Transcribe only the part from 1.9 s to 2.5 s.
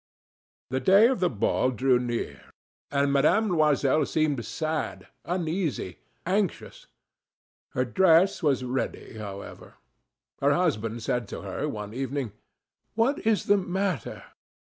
near,